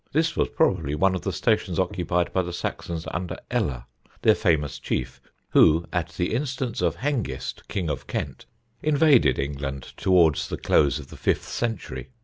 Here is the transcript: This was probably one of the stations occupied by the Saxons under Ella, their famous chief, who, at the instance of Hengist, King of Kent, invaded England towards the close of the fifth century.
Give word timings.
This 0.13 0.35
was 0.35 0.49
probably 0.49 0.95
one 0.95 1.13
of 1.13 1.21
the 1.21 1.31
stations 1.31 1.77
occupied 1.77 2.33
by 2.33 2.41
the 2.41 2.51
Saxons 2.51 3.05
under 3.11 3.37
Ella, 3.51 3.85
their 4.23 4.33
famous 4.33 4.79
chief, 4.79 5.21
who, 5.51 5.85
at 5.93 6.09
the 6.13 6.33
instance 6.33 6.81
of 6.81 6.95
Hengist, 6.95 7.67
King 7.67 7.87
of 7.87 8.07
Kent, 8.07 8.47
invaded 8.81 9.37
England 9.37 9.93
towards 9.97 10.49
the 10.49 10.57
close 10.57 10.97
of 10.97 11.09
the 11.11 11.17
fifth 11.17 11.47
century. 11.47 12.09